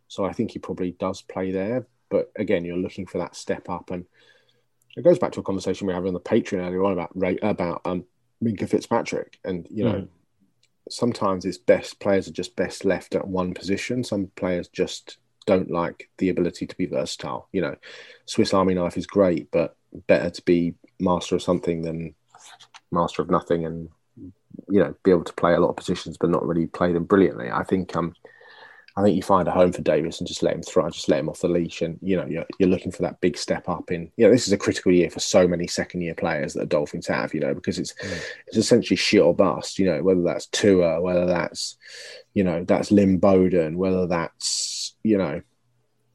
[0.07, 1.87] So I think he probably does play there.
[2.09, 4.07] But again, you're looking for that step up, and
[4.97, 7.12] it goes back to a conversation we were having on the Patreon earlier on about
[7.42, 8.07] about um,
[8.42, 9.92] Minkah Fitzpatrick, and you know.
[9.92, 10.09] Mhm.
[10.88, 14.03] Sometimes it's best players are just best left at one position.
[14.03, 17.47] Some players just don't like the ability to be versatile.
[17.53, 17.77] You know,
[18.25, 22.14] Swiss Army knife is great, but better to be master of something than
[22.90, 23.88] master of nothing and
[24.68, 27.05] you know be able to play a lot of positions but not really play them
[27.05, 27.51] brilliantly.
[27.51, 28.14] I think um
[28.96, 31.20] i think you find a home for davis and just let him thrive just let
[31.20, 33.90] him off the leash and you know you're, you're looking for that big step up
[33.92, 36.61] in you know this is a critical year for so many second year players that
[36.61, 37.94] the dolphins have you know because it's
[38.48, 41.77] it's essentially shit or bust you know whether that's Tua, whether that's
[42.35, 45.42] you know that's Lynn Bowden whether that's you know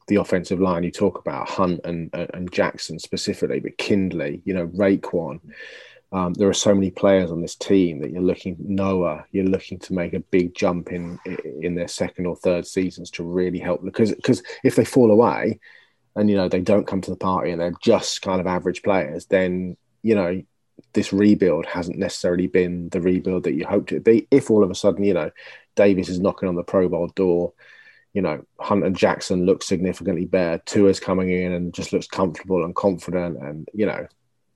[0.07, 4.67] the offensive line you talk about Hunt and and Jackson specifically, but Kindley, you know,
[4.67, 5.39] Raekwon.
[6.11, 9.25] Um, there are so many players on this team that you're looking Noah.
[9.31, 11.19] You're looking to make a big jump in
[11.61, 15.59] in their second or third seasons to really help because because if they fall away,
[16.15, 18.83] and you know they don't come to the party and they're just kind of average
[18.83, 20.41] players, then you know
[20.93, 24.27] this rebuild hasn't necessarily been the rebuild that you hoped it'd be.
[24.29, 25.31] If all of a sudden you know
[25.75, 27.53] Davis is knocking on the Pro Bowl door
[28.13, 30.61] you know, Hunt and Jackson look significantly better.
[30.65, 34.07] Tua's coming in and just looks comfortable and confident, and you know,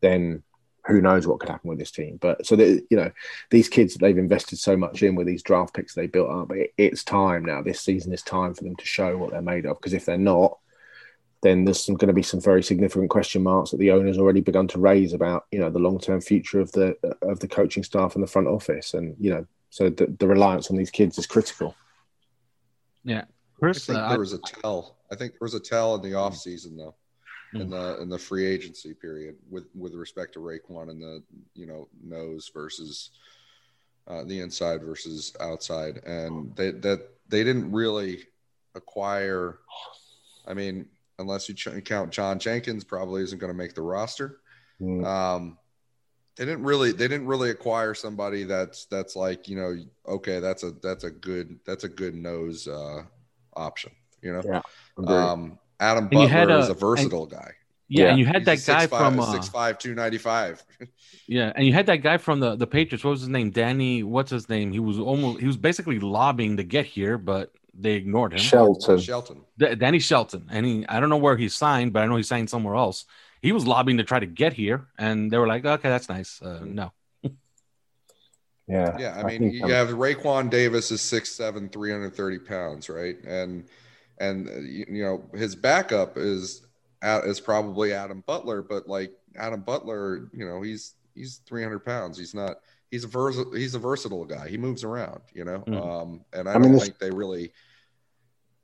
[0.01, 0.43] then
[0.85, 2.17] who knows what could happen with this team?
[2.21, 3.11] But so that you know,
[3.51, 6.51] these kids they've invested so much in with these draft picks they built up.
[6.51, 7.61] It, it's time now.
[7.61, 9.77] This season is time for them to show what they're made of.
[9.77, 10.57] Because if they're not,
[11.43, 14.41] then there's some, going to be some very significant question marks that the owners already
[14.41, 17.83] begun to raise about you know the long term future of the of the coaching
[17.83, 21.17] staff and the front office, and you know, so the, the reliance on these kids
[21.17, 21.75] is critical.
[23.03, 23.25] Yeah,
[23.63, 24.97] I think there was a tell.
[25.11, 26.95] I think there was a tell in the off season though,
[27.53, 31.65] in the in the free agency period with with respect to Raekwon and the you
[31.65, 33.11] know nose versus
[34.07, 38.23] uh, the inside versus outside, and they that they didn't really
[38.75, 39.59] acquire.
[40.47, 40.87] I mean,
[41.19, 44.39] unless you ch- count John Jenkins, probably isn't going to make the roster.
[44.79, 45.05] Mm.
[45.05, 45.57] Um,
[46.37, 49.75] they didn't really they didn't really acquire somebody that's that's like you know
[50.07, 53.01] okay that's a that's a good that's a good nose uh,
[53.57, 53.91] option
[54.21, 54.61] you know Yeah,
[55.07, 57.51] um, Adam And Butler had is a- a versatile guy
[57.89, 58.09] Yeah, Yeah.
[58.11, 60.63] and you had He's that a guy 6'5", from uh, 6'5", 295.
[61.27, 63.03] yeah, and you had that guy from the the Patriots.
[63.03, 63.51] What was his name?
[63.51, 64.03] Danny.
[64.03, 64.71] What's his name?
[64.71, 68.39] He was almost he was basically lobbying to get here, but they ignored him.
[68.39, 68.99] Shelton.
[68.99, 69.37] Shelton.
[69.57, 72.23] D- Danny Shelton, and he I don't know where he signed, but I know he
[72.23, 73.05] signed somewhere else.
[73.41, 76.41] He was lobbying to try to get here, and they were like, "Okay, that's nice."
[76.41, 76.91] Uh, no,
[78.67, 78.97] Yeah.
[78.99, 83.15] Yeah, I mean, think, you um, have Raekwon Davis is 6'7", 330 pounds, right?
[83.23, 83.65] And
[84.19, 86.65] and uh, you, know his backup is
[87.03, 92.17] is probably Adam Butler, but like Adam Butler, you know, he's he's three hundred pounds.
[92.17, 92.57] He's not.
[92.91, 94.47] He's a vers- he's a versatile guy.
[94.47, 95.59] He moves around, you know.
[95.67, 96.01] Mhm.
[96.01, 97.51] Um, and I, I don't mean, think they really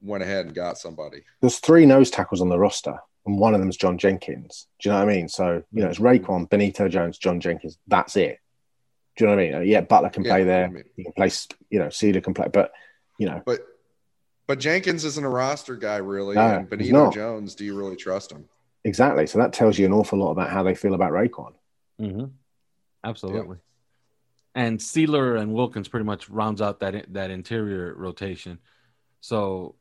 [0.02, 1.24] went ahead and got somebody.
[1.42, 4.68] there's three nose tackles on the roster, and one of them's John Jenkins.
[4.80, 5.28] Do you know what I mean?
[5.28, 7.78] So you know, it's Raekwon, Benito Jones, John Jenkins.
[7.88, 8.40] That's it.
[9.16, 9.56] Do you know what I mean?
[9.56, 10.66] Uh, Yeah, Butler can play there.
[10.66, 11.30] I mean- He can play.
[11.70, 12.72] You know, Cedar can play, but
[13.20, 13.62] you know, But
[14.48, 17.12] but Jenkins isn't a roster guy really, No, and he's Benito.
[17.12, 17.56] Jones.
[17.56, 18.46] Do you really trust him?
[18.84, 19.26] exactly.
[19.28, 21.54] So that tells you an awful lot about how they feel about Raekwon.
[22.02, 22.26] mm-hmm.
[23.04, 23.58] absolutely.
[24.56, 28.60] And Sieler and Wilkins pretty much rounds out that that interior rotation.
[29.22, 29.76] So,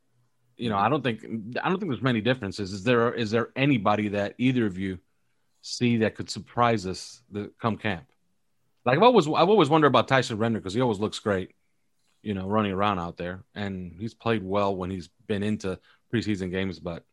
[0.56, 1.24] you know, I don't think
[1.62, 2.72] I don't think there's many differences.
[2.72, 4.98] Is there is there anybody that either of you
[5.62, 8.04] see that could surprise us the come camp?
[8.84, 11.52] Like I've always I've always wondered about Tyshun Render because he always looks great,
[12.22, 15.78] you know, running around out there, and he's played well when he's been into
[16.12, 16.80] preseason games.
[16.80, 17.04] But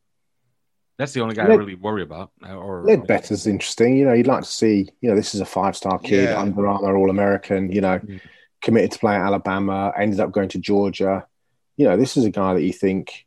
[0.98, 2.32] that's the only guy I really worry about.
[2.44, 3.98] Or Ledbetter's interesting.
[3.98, 4.90] You know, you'd like to see.
[5.02, 6.40] You know, this is a five-star kid, Yeah.
[6.40, 7.72] Under Armour All American.
[7.72, 8.20] You know, Mm.
[8.62, 11.26] committed to play at Alabama, ended up going to Georgia.
[11.78, 13.26] You know, this is a guy that you think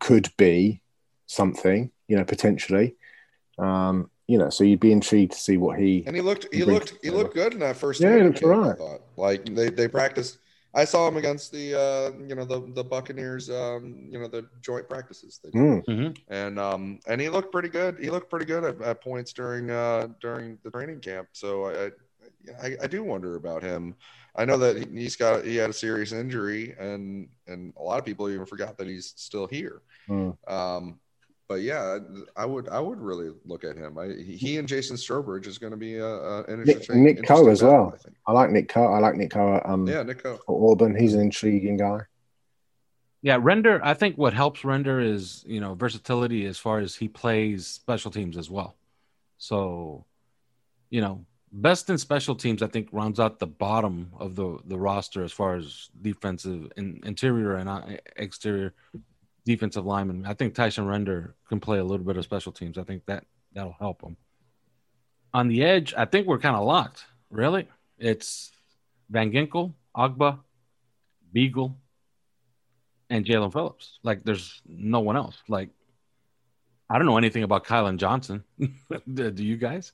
[0.00, 0.82] could be
[1.26, 1.90] something.
[2.08, 2.96] You know, potentially.
[3.58, 6.04] Um, you know, so you'd be intrigued to see what he.
[6.06, 8.00] And he looked he looked he looked good in that first.
[8.00, 10.38] Yeah, he training looked camp, I Like they they practiced.
[10.72, 14.46] I saw him against the uh, you know the the Buccaneers um, you know the
[14.62, 15.60] joint practices they did.
[15.60, 16.18] Mm, Mhm.
[16.28, 17.98] and um and he looked pretty good.
[17.98, 21.26] He looked pretty good at, at points during uh during the training camp.
[21.32, 21.90] So I, I
[22.62, 23.96] I I do wonder about him.
[24.36, 27.98] I know that he- he's got he had a serious injury and and a lot
[27.98, 29.82] of people even forgot that he's still here.
[30.08, 30.36] mm.
[30.46, 31.00] Um,
[31.50, 31.98] but yeah,
[32.36, 33.98] I would I would really look at him.
[33.98, 37.26] I, he and Jason Strowbridge is going to be a, a an Nick- interesting Nick
[37.26, 37.98] Coe as well.
[38.26, 38.30] I.
[38.30, 38.86] I like Nick Coe.
[38.86, 39.60] I like Nick Coe.
[39.64, 40.38] Um, Yeah, Nick Coe.
[40.48, 40.94] Auburn.
[40.94, 42.02] He's an intriguing guy.
[43.22, 43.80] Yeah, Render.
[43.84, 48.12] I think what helps Render is you know versatility as far as he plays special
[48.12, 48.76] teams as well.
[49.38, 50.04] So,
[50.88, 52.62] you know, best in special teams.
[52.62, 57.00] I think rounds out the bottom of the the roster as far as defensive in,
[57.04, 57.82] interior and uh,
[58.14, 58.72] exterior
[59.54, 60.24] defensive linemen.
[60.26, 62.78] I think Tyshun Render can play a little bit of special teams.
[62.78, 64.16] I think that that'll help him.
[65.34, 67.04] On the edge, I think we're kind of locked.
[67.30, 68.50] Really, it's
[69.10, 70.38] Van Ginkel, Ogbah,
[71.34, 71.74] Biegel,
[73.08, 73.98] and Jaelan Phillips.
[74.02, 75.36] Like, there's no one else.
[75.48, 75.70] Like,
[76.88, 78.44] I don't know anything about Kylan Johnson.
[79.12, 79.92] Do do you guys?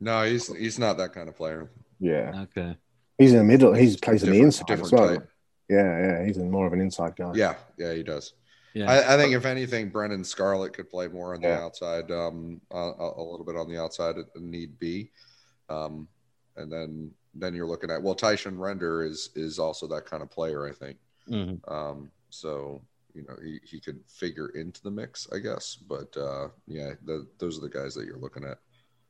[0.00, 1.70] No, he's he's not that kind of player.
[2.00, 2.76] Yeah, Okay.
[3.18, 3.72] he's in the middle.
[3.74, 5.08] He's plays on the inside as well.
[5.08, 5.28] type.
[5.68, 7.32] Yeah, yeah, he's more of an inside guy.
[7.34, 8.34] Yeah, yeah, he does.
[8.74, 8.90] Yeah.
[8.90, 11.64] I, I think if anything, Brennan Scarlett could play more on the Yeah.
[11.64, 15.10] outside, um, a, a a little bit on the outside if need be,
[15.68, 16.08] um,
[16.56, 20.30] and then then you're looking at well, Tyshun Render is is also that kind of
[20.30, 20.98] player, I think.
[21.28, 21.60] Mhm.
[21.70, 22.82] Um, so
[23.14, 25.76] you know he, he could figure into the mix, I guess.
[25.76, 28.58] But uh, yeah, the, those are the guys that you're looking at.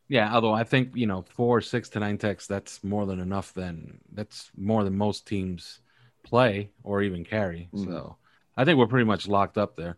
[0.09, 0.33] Yeah.
[0.35, 3.55] Although I think, you know, four, six to nine techs, that's more than enough.
[3.55, 5.81] Then that's more than most teams
[6.24, 7.68] play or even carry.
[7.72, 7.84] Mhm.
[7.84, 8.16] So
[8.56, 9.96] I think we're pretty much locked up there.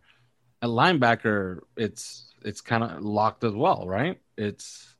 [0.61, 4.19] At linebacker, it's it's kind of locked as well, right?
[4.37, 4.95] It's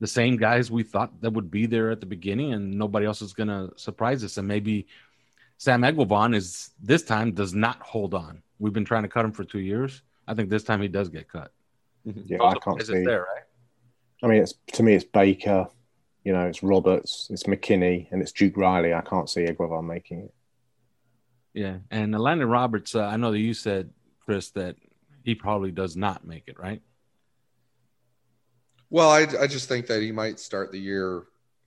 [0.00, 3.20] the same guys we thought that would be there at the beginning, and nobody else
[3.22, 4.36] is going to surprise us.
[4.36, 4.86] And maybe
[5.56, 8.42] Sam Eguavoen is this time does not hold on.
[8.58, 10.02] We've been trying to cut him for two years.
[10.26, 11.52] I think this time he does get cut.
[12.04, 13.04] Yeah, No I can't surprises see.
[13.04, 13.44] there, right?
[14.22, 15.68] I mean, it's to me, it's Baker.
[16.24, 18.92] You know, it's Roberts, it's McKinney, and it's Duke Riley.
[18.92, 20.34] I can't see Egwavon making it.
[21.58, 23.90] Yeah, and Landon Roberts, uh, I know that you said,
[24.24, 24.76] Chris, that
[25.24, 26.80] he probably does not make it, right?
[28.90, 31.24] Well, I, I just think that he might start the year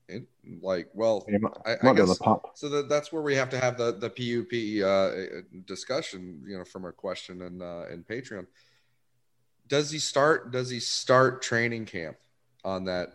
[0.08, 0.28] in,
[0.62, 1.26] like well.
[1.28, 2.40] He might, I, I might be on guess the.
[2.56, 6.64] So that, that's where we have to have the the PUP uh, discussion, you know,
[6.64, 8.48] from a question in uh, in Patreon.
[9.68, 10.54] Does he start?
[10.54, 12.16] Does he start training camp
[12.64, 13.10] on that?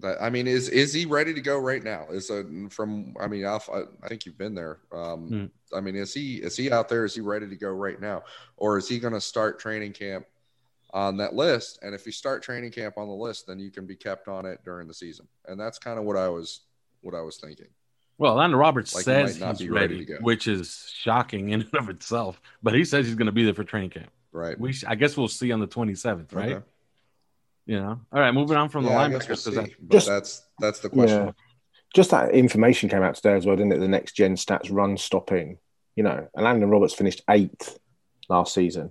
[0.00, 2.06] That I mean, is is he ready to go right now?
[2.10, 3.14] Is a from?
[3.20, 4.78] I mean, Alf, I, I think you've been there.
[4.92, 5.76] Um, Hmm.
[5.76, 7.04] I mean, is he is he out there?
[7.04, 8.24] Is he ready to go right now,
[8.56, 10.26] or is he going to start training camp
[10.92, 11.78] on that list?
[11.82, 14.46] And if you start training camp on the list, then you can be kept on
[14.46, 15.28] it during the season.
[15.46, 16.62] And that's kind of what I was
[17.02, 17.68] what I was thinking.
[18.18, 20.18] Well, Landon Roberts Like says not he's ready ready, to go.
[20.20, 22.40] which is shocking in and of itself.
[22.62, 24.10] But he says he's going to be there for training camp.
[24.32, 24.58] Right.
[24.60, 26.52] We, sh- I guess, we'll see on the twenty seventh, right?
[26.52, 26.64] Okay.
[27.70, 28.00] You know.
[28.12, 29.76] All right, moving on from Yeah, the guess linebackers we'll because see.
[29.80, 31.26] But Just- that's that's the question.
[31.26, 31.32] Yeah.
[31.94, 33.78] Just that information came out today as well, didn't it?
[33.78, 35.58] The next gen stats run stopping.
[35.94, 37.78] You know, and Landon Roberts finished eighth
[38.28, 38.90] last season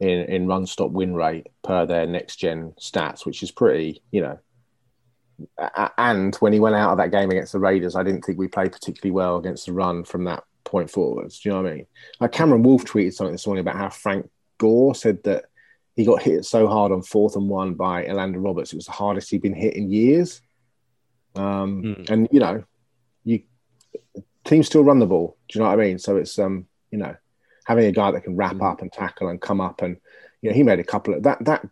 [0.00, 4.22] in, in run stop win rate per their next gen stats, which is pretty, you
[4.22, 4.38] know.
[5.58, 8.22] A- a- And when he went out of that game against the Raiders, I didn't
[8.22, 11.40] think we played particularly well against the run from that point forwards.
[11.40, 11.86] Do you know what I mean?
[12.20, 15.46] Like Cameron Wolfe tweeted something this morning about how Frank Gore said that
[15.96, 18.72] he got hit so hard on fourth and one by Elandon Roberts.
[18.72, 20.40] It was the hardest he'd been hit in years.
[21.34, 22.12] Um, Hmm.
[22.12, 22.64] And you know,
[23.24, 23.42] you
[24.44, 25.36] teams still run the ball.
[25.48, 25.98] Do you know what I mean?
[25.98, 27.14] So it's um, you know,
[27.64, 28.62] having a guy that can wrap Hmm.
[28.62, 29.96] up and tackle and come up and
[30.42, 31.66] you know, he made a couple of that that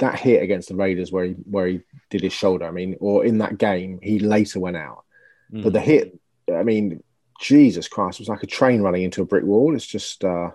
[0.00, 2.66] that hit against the Raiders where he where he did his shoulder.
[2.66, 5.04] I mean, or in that game, he later went out.
[5.52, 5.62] Mm.
[5.64, 6.18] But the hit,
[6.52, 7.02] I mean,
[7.40, 9.74] Jesus Christ, it was like a train running into a brick wall.
[9.74, 10.50] It's just, uh,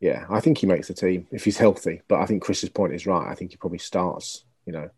[0.00, 2.02] yeah, I think he makes the team if he's healthy.
[2.08, 3.28] But I think Chris's point is right.
[3.30, 4.90] I think he probably starts, you know,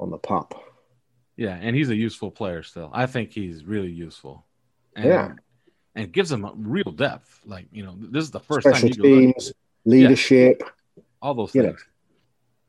[0.00, 0.54] on the pup.
[1.36, 2.90] Yeah, and he's a useful player still.
[2.92, 4.44] I think he's really useful.
[4.96, 5.32] And, Yeah.
[5.94, 7.40] and gives him a real depth.
[7.44, 9.52] Like you know, this is the first time Special look- teams,
[9.84, 10.62] leadership.
[11.20, 11.62] all those know.
[11.64, 11.84] things.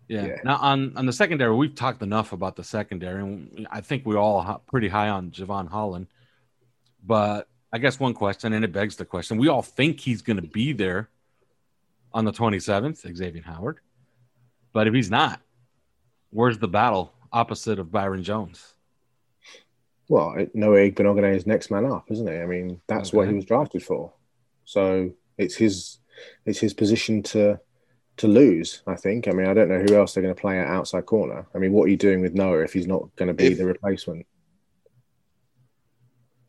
[0.07, 0.25] Yeah.
[0.25, 0.36] Yeah.
[0.43, 4.17] Now on on the secondary, we've talked enough about the secondary, and I think we're
[4.17, 6.07] all pretty high on Jevon Holland.
[7.05, 10.38] But I guess one question, and it begs the question: We all think he's going
[10.41, 11.09] to be there
[12.13, 13.80] on the 27th, Xavier Howard.
[14.71, 15.41] But if he's not,
[16.32, 18.73] where's the battle opposite of Byron Jones?
[20.10, 22.34] Well, it- Noah Igbinoghene is next man up, isn't he?
[22.38, 24.13] I mean, that's what he was drafted for.
[24.65, 25.99] So it's his
[26.45, 27.60] it's his position to
[28.17, 28.84] to lose.
[28.86, 29.28] I think.
[29.28, 31.47] I mean, I don't know who else they're going to play at outside corner.
[31.56, 33.58] I mean, what are you doing with Noah if he's not going to be If-
[33.58, 34.26] the replacement?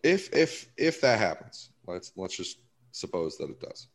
[0.02, 2.58] if if if that happens, let's let's just
[2.92, 3.88] suppose that it does.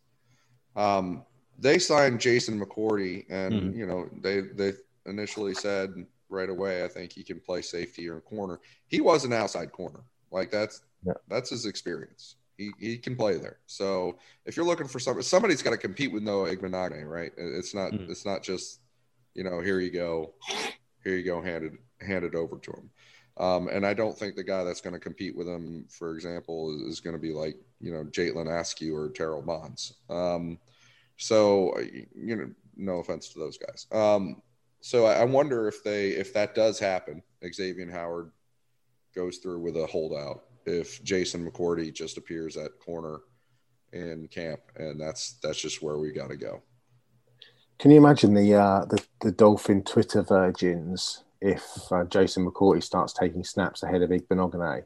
[0.76, 1.24] Um,
[1.60, 3.78] they signed Jason McCourty, and Mhm.
[3.78, 4.74] you know they they
[5.06, 8.60] initially said right away, I think he can play safety or corner.
[8.88, 11.14] He was an outside corner, like that's Yeah.
[11.28, 12.36] that's his experience.
[12.58, 13.60] He he can play there.
[13.66, 17.34] So if you're looking for somebody, somebody's got to compete with Noah Igbinoghene, right?
[17.38, 18.10] It's not Mhm.
[18.10, 18.80] it's not just
[19.34, 20.34] you know here you go,
[21.04, 22.90] here you go, handed handed over to him.
[23.38, 26.76] Um, and I don't think the guy that's going to compete with him, for example,
[26.76, 29.94] is, is going to be like, you know, Jalen Askew or Terrell Bonds.
[30.10, 30.60] Um,
[31.20, 31.78] so,
[32.16, 33.86] you know, no offense to those guys.
[33.92, 34.42] Um,
[34.82, 37.22] so I, I wonder if they, if that does happen,
[37.54, 38.32] Xavier Howard
[39.14, 40.46] goes through with a holdout.
[40.66, 43.20] If Jason McCourty just appears at corner
[43.92, 46.62] in camp, and that's that's just where we got to go.
[47.80, 53.14] Can you imagine the uh, the, the Dolphin Twitter virgins if uh, Jason McCourty starts
[53.14, 54.84] taking snaps ahead of Igbinoghene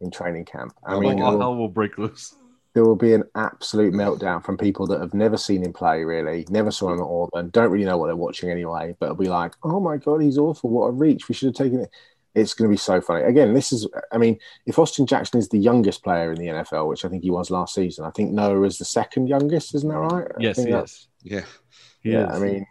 [0.00, 0.72] in training camp?
[0.86, 1.34] I Oh my mean, God.
[1.34, 2.34] all hell will break loose.
[2.76, 6.44] There will be an absolute meltdown from people that have never seen him play, really,
[6.50, 9.30] never saw him at Auburn, don't really know what they're watching anyway, but it'll be
[9.30, 10.68] like, oh my God, he's awful.
[10.68, 11.26] What a reach.
[11.26, 11.90] We should have taken it.
[12.34, 13.24] It's going to be so funny.
[13.24, 16.86] Again, this is, I mean, if Austin Jackson is the youngest player in the NFL,
[16.86, 19.88] which I think he was last season, I think Noah is the second youngest, isn't
[19.88, 20.26] that right?
[20.36, 21.08] I Yes, he that- is.
[21.22, 21.44] Yeah,
[22.02, 22.36] He yeah, is.
[22.36, 22.66] I mean,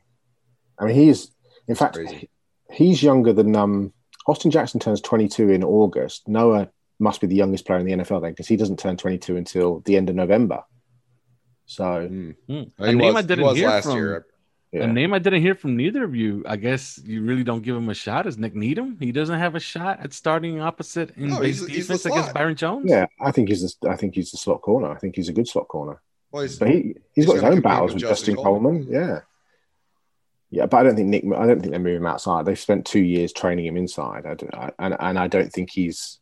[0.80, 1.32] I mean, he's
[1.68, 2.30] in fact crazy.
[2.72, 3.92] he's younger than um,
[4.28, 6.28] Austin Jackson turns 22 in August.
[6.28, 9.36] Noah must be the youngest player in the NFL then because he doesn't turn 22
[9.38, 10.64] until the end of November.
[11.66, 12.36] So Mm.
[12.48, 12.54] Hmm.
[12.54, 13.96] He a name was- I didn't was hear last from.
[13.98, 14.26] year.
[14.72, 16.44] yeah, A name I didn't hear from neither of you.
[16.46, 18.28] I guess you really don't give him a shot.
[18.28, 18.98] Is Nik Needham?
[19.00, 22.34] He doesn't have a shot at starting opposite in No, base he's- he's defense against.
[22.34, 22.86] Byron Jones.
[22.90, 24.90] yeah, I think he's the, I think he's the slot corner.
[24.92, 26.02] I think he's a good slot corner.
[26.32, 28.88] Well, he's, But he he's He's got his own battles with with Justin Justin Coleman.
[28.90, 29.22] Yeah.
[30.52, 31.24] Yeah, but I don't think Nick.
[31.26, 32.46] I don't think they move him outside.
[32.46, 35.72] They've spent two years training him inside, I, don't- I- and and I don't think
[35.72, 36.20] he's.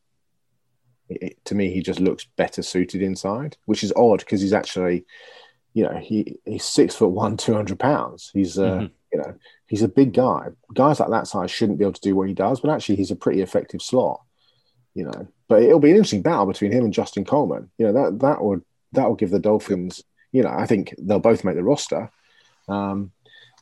[1.21, 5.05] It, to me, he just looks better suited inside, which is odd because he's actually,
[5.73, 8.31] you know, he he's six foot one, two hundred pounds.
[8.33, 8.91] He's uh, Mhm.
[9.11, 9.33] you know,
[9.67, 10.47] he's a big guy.
[10.73, 13.11] Guys like that size shouldn't be able to do what he does, but actually, he's
[13.11, 14.21] a pretty effective slot.
[14.95, 17.69] You know, but it'll be an interesting battle between him and Justin Coleman.
[17.77, 20.03] You know that that would that will give the Dolphins.
[20.31, 22.11] You know, I think they'll both make the roster,
[22.67, 23.11] um,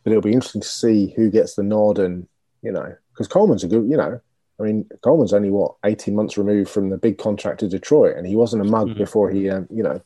[0.04, 2.28] but it'll be interesting to see who gets the nod and
[2.62, 3.90] you know because Coleman's a good.
[3.90, 4.20] You know,
[4.62, 8.26] I mean Coleman's only what eighteen months removed from the big contract to Detroit, and
[8.28, 8.98] he wasn't a mug Mhm.
[8.98, 10.02] before he, uh, you know,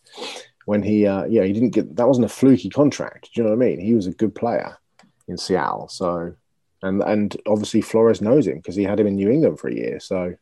[0.65, 3.29] when he, uh, yeah, he didn't get that wasn't a fluky contract.
[3.33, 3.79] Do you know what I mean?
[3.79, 4.77] He was a good player
[5.27, 6.33] in Seattle, so.
[6.83, 9.73] And, and obviously Flores knows him because he had him in New England for a
[9.73, 9.99] year.
[9.99, 10.35] So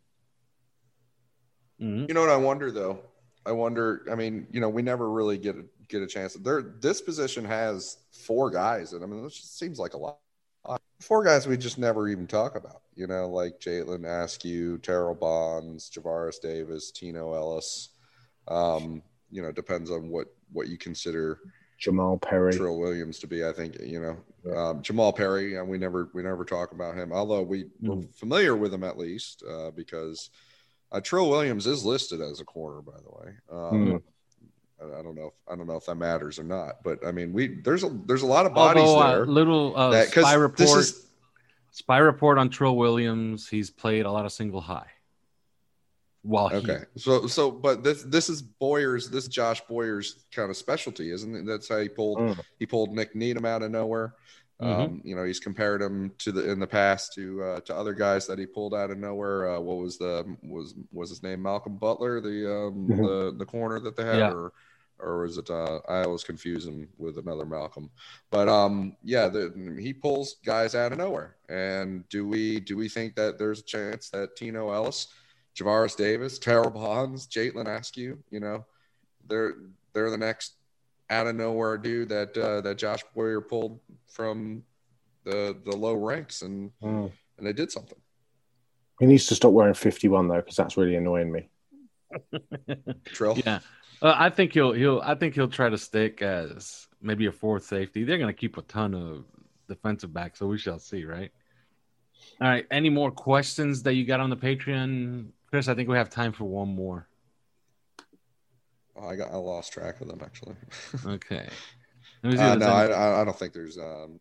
[1.81, 2.07] Mhm.
[2.07, 2.99] You know what I wonder though?
[3.45, 4.05] I wonder.
[4.11, 6.33] I mean, you know, we never really get a, get a chance.
[6.33, 10.19] There, this position has four guys, and I mean, it just seems like a lot.
[11.03, 12.81] Four guys we just never even talk about.
[12.95, 17.89] You know, like Jalen Askew, Terrell Bonds, Javaris Davis, Tino Ellis.
[18.47, 21.39] Um, you know, depends on what what you consider
[21.77, 22.55] Jamal Perry.
[22.55, 23.45] Trill Williams to be.
[23.45, 27.11] I think you know um, Jamal Perry, and we never we never talk about him,
[27.11, 28.13] although we we're Mm.
[28.15, 30.29] familiar with him at least uh, because
[30.91, 33.33] uh, Trill Williams is listed as a corner, by the way.
[33.51, 34.01] Um, Mm.
[34.83, 35.27] I, I don't know.
[35.27, 37.89] If, I don't know if that matters or not, but I mean, we there's a
[38.05, 39.25] there's a lot of bodies Although, uh, there.
[39.25, 40.79] little uh, that- 'cause spy this report.
[40.79, 41.05] is-
[41.71, 43.47] spy report on Trill Williams.
[43.49, 44.87] He's played a lot of single high.
[46.21, 50.55] While he- Okay, so so but this this is Boyer's this Josh Boyer's kind of
[50.55, 51.45] specialty, isn't it?
[51.45, 52.39] That's how he pulled Mm.
[52.59, 54.15] he pulled Nik Needham out of nowhere.
[54.61, 54.65] Mhm.
[54.85, 57.93] Um, you know, he's compared him to the in the past to uh, to other
[57.93, 59.49] guys that he pulled out of nowhere.
[59.55, 61.41] Uh, what was the was was his name?
[61.41, 62.97] Malcolm Butler, the um, Mhm.
[63.31, 64.31] the the corner that they had, Yeah.
[64.31, 64.53] or
[65.03, 65.49] or was it?
[65.49, 67.89] Uh, I always confuse him with another Malcolm.
[68.31, 71.35] But um, yeah, the, he pulls guys out of nowhere.
[71.49, 75.07] And do we do we think that there's a chance that Tino Ellis,
[75.55, 78.65] Javaris Davis, Terrell Bonds, Jaitlin Askew, you know,
[79.27, 79.53] they're
[79.93, 80.53] they're the next
[81.09, 83.79] out of nowhere dude that uh, that Josh Boyer pulled
[84.11, 84.63] from
[85.25, 87.11] the the low ranks and Mm.
[87.37, 87.97] and they did something.
[88.99, 91.49] He needs to stop wearing 51 though, because that's really annoying me.
[93.05, 93.37] Trill.
[93.45, 93.59] yeah,
[94.01, 97.63] uh, I think he'll he'll I think he'll try to stick as maybe a fourth
[97.63, 98.03] safety.
[98.03, 99.25] They're going to keep a ton of
[99.67, 101.31] defensive backs, so we shall see, right?
[102.41, 102.65] All right.
[102.71, 105.67] Any more questions that you got on the Patreon, Chris?
[105.67, 107.07] I think we have time for one more.
[108.95, 110.55] Oh, I got I lost track of them actually.
[111.05, 111.49] Okay.
[112.23, 114.19] Let me see uh, no, I, I I don't think there's um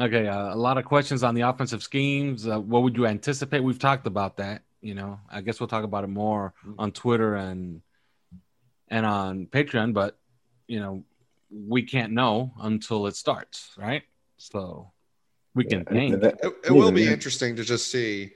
[0.00, 2.48] Okay, uh, a lot of questions on the offensive schemes.
[2.48, 3.60] Uh, what would you anticipate?
[3.60, 4.62] We've talked about that.
[4.82, 7.82] You know, I guess we'll talk about it more on Twitter and
[8.88, 9.94] and on Patreon.
[9.94, 10.18] But
[10.66, 11.04] you know,
[11.50, 14.02] we can't know until it starts, right?
[14.38, 14.90] So
[15.54, 16.24] we can Yeah, think.
[16.24, 18.32] It, it will be interesting to just see.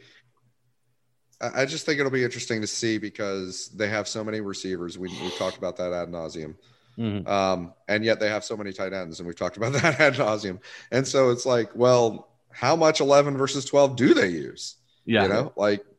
[1.40, 4.99] I I just think it'll be interesting to see because they have so many receivers.
[4.99, 6.55] We we talked about that ad nauseum,
[6.97, 7.28] Mhm.
[7.28, 10.14] um, and yet they have so many tight ends, and we've talked about that ad
[10.14, 10.61] nauseum.
[10.92, 14.76] And so it's like, well, how much eleven versus twelve do they use?
[15.05, 15.95] Yeah, You know, like w-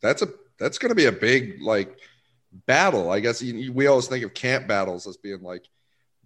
[0.00, 0.28] that's a
[0.58, 1.98] that's going to be a big like
[2.66, 3.10] battle.
[3.10, 5.64] I guess you, we always think of camp battles as being like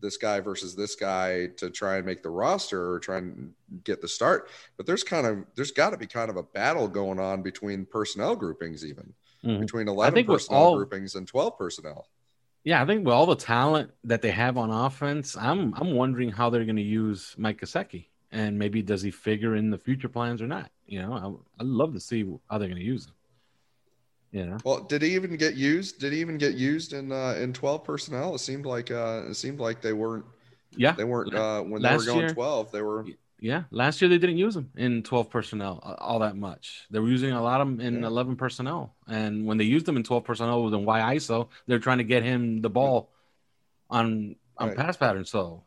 [0.01, 3.53] this guy versus this guy to try and make the roster or try and
[3.85, 4.51] get the start.
[4.77, 7.87] But there's kind of there's got to be kind of a battle going on between
[7.87, 9.13] personnel groupings, even
[9.45, 9.61] Mhm.
[9.61, 12.09] between eleven personnel all- groupings and twelve personnel.
[12.65, 12.83] yeah.
[12.83, 16.49] I think with all the talent that they have on offense, I'm I'm wondering how
[16.51, 20.41] they're going to use Mike Gesicki, and maybe does he figure in the future plans
[20.41, 20.71] or not?
[20.87, 21.13] You know,
[21.59, 23.13] I, I'd love to see how they're going to use him.
[24.35, 24.57] You know.
[24.65, 26.01] Well, did he even get used?
[26.01, 28.35] Did he even get used in uh, in twelve personnel?
[28.35, 30.25] It seemed like uh, it seemed like they weren't
[30.77, 32.73] Yeah, they weren't uh, when they were going year- twelve.
[32.73, 33.07] They were
[33.39, 33.63] yeah.
[33.71, 36.85] Last year they didn't use them in twelve personnel all that much.
[36.91, 38.09] They were using a lot of them in Yeah.
[38.09, 41.49] eleven personnel, and when they used them in twelve personnel, it was in Y ISO.
[41.69, 43.13] They're trying to get him the ball
[43.89, 44.77] on on Right.
[44.77, 45.25] pass pattern.
[45.27, 45.63] So,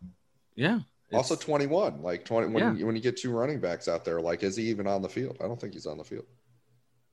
[0.55, 0.79] yeah.
[1.13, 2.73] Also 21, like 20 when Yeah.
[2.73, 5.07] you, when you get two running backs out there, like is he even on the
[5.09, 5.37] field?
[5.39, 6.25] I don't think he's on the field.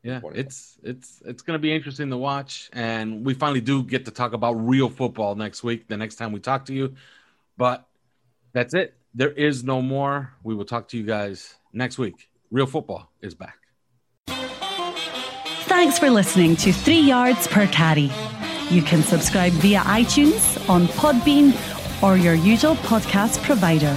[0.05, 4.05] Yeah it's it's it's going to be interesting to watch and we finally do get
[4.05, 6.95] to talk about real football next week the next time we talk to you.
[7.57, 7.87] But
[8.53, 8.95] that's it.
[9.15, 10.35] There is no more.
[10.43, 12.29] We will talk to you guys next week.
[12.51, 13.59] Real football is back.
[15.67, 18.11] Thanks for listening to Three Yards Per Carry.
[18.71, 21.53] You can subscribe via iTunes, on Podbean,
[22.03, 23.97] or your usual podcast provider.